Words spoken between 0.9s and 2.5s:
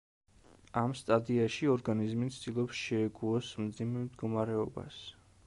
სტადიაში ორგანიზმი